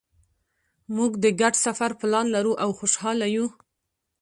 مونږ 0.95 1.11
د 1.23 1.25
ګډ 1.41 1.53
سفر 1.65 1.91
پلان 1.99 2.25
لرو 2.35 2.53
او 2.63 2.69
خوشحاله 2.79 3.27
یو 3.35 3.45